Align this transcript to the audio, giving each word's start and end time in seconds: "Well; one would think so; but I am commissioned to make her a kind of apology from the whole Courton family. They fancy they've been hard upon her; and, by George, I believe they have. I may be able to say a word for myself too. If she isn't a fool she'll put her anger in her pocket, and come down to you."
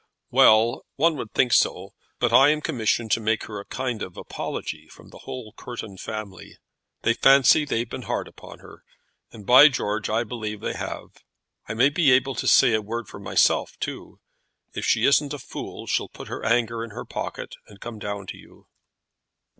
"Well; 0.31 0.81
one 0.95 1.15
would 1.17 1.31
think 1.35 1.53
so; 1.53 1.93
but 2.17 2.33
I 2.33 2.49
am 2.49 2.59
commissioned 2.61 3.11
to 3.11 3.19
make 3.19 3.43
her 3.43 3.59
a 3.59 3.65
kind 3.65 4.01
of 4.01 4.17
apology 4.17 4.87
from 4.87 5.09
the 5.09 5.19
whole 5.19 5.53
Courton 5.53 5.95
family. 5.97 6.57
They 7.03 7.13
fancy 7.13 7.65
they've 7.65 7.87
been 7.87 8.01
hard 8.09 8.27
upon 8.27 8.61
her; 8.61 8.83
and, 9.31 9.45
by 9.45 9.67
George, 9.67 10.09
I 10.09 10.23
believe 10.23 10.59
they 10.59 10.73
have. 10.73 11.09
I 11.69 11.75
may 11.75 11.89
be 11.89 12.11
able 12.13 12.33
to 12.33 12.47
say 12.47 12.73
a 12.73 12.81
word 12.81 13.07
for 13.09 13.19
myself 13.19 13.77
too. 13.79 14.19
If 14.73 14.85
she 14.85 15.05
isn't 15.05 15.35
a 15.35 15.37
fool 15.37 15.85
she'll 15.85 16.09
put 16.09 16.29
her 16.29 16.43
anger 16.43 16.83
in 16.83 16.89
her 16.89 17.05
pocket, 17.05 17.53
and 17.67 17.79
come 17.79 17.99
down 17.99 18.25
to 18.29 18.37
you." 18.37 18.65